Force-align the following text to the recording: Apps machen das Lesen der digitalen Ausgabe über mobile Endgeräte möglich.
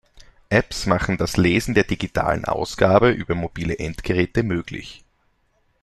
Apps 0.49 0.87
machen 0.87 1.17
das 1.17 1.37
Lesen 1.37 1.75
der 1.75 1.83
digitalen 1.83 2.43
Ausgabe 2.43 3.11
über 3.11 3.35
mobile 3.35 3.77
Endgeräte 3.77 4.41
möglich. 4.41 5.05